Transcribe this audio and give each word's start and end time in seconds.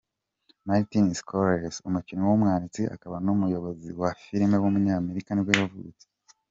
Martin 0.67 1.05
Scorsese, 1.19 1.83
umukinnyi, 1.87 2.25
umwanditsi 2.35 2.81
akaba 2.95 3.15
n’umuyobozi 3.25 3.89
wa 4.01 4.09
filime 4.23 4.55
w’umunyamerika 4.59 5.29
nibwo 5.33 5.53
yavutse. 5.61 6.05